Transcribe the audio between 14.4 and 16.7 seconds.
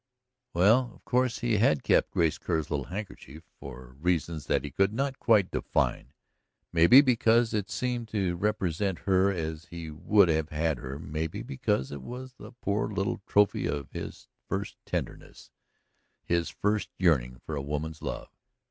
first tenderness, his